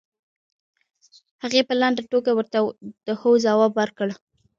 [1.43, 2.57] هغې په لنډه توګه ورته
[3.07, 4.07] د هو ځواب ورکړ.